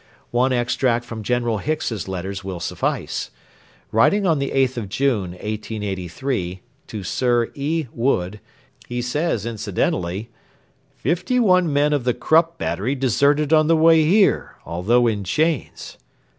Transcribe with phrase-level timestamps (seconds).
[0.31, 3.29] One extract from General Hicks's letters will suffice.
[3.91, 7.85] Writing on the 8th of June, 1883, to Sir E.
[7.93, 8.39] Wood,
[8.87, 10.31] he says incidentally:
[10.97, 15.99] 'Fifty one men of the Krupp battery deserted on the way here, although in chains.'